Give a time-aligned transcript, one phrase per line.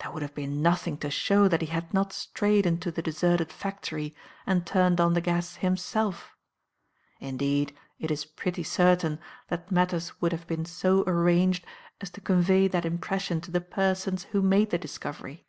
[0.00, 3.52] There would have been nothing to show that he had not strayed into the deserted
[3.52, 4.12] factory
[4.44, 6.36] and turned on the gas himself;
[7.20, 9.20] indeed, it is pretty certain
[9.50, 11.64] that matters would have been so arranged
[12.00, 15.46] as to convey that impression to the persons who made the discovery."